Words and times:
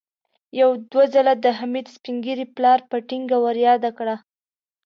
يو 0.59 0.69
دوه 0.91 1.05
ځله 1.13 1.33
د 1.39 1.45
حميد 1.57 1.87
سپين 1.95 2.15
ږيري 2.25 2.45
پلار 2.55 2.79
په 2.89 2.95
ټينګه 3.07 3.37
ور 3.43 3.57
ياده 3.67 3.89
کړه. 3.97 4.15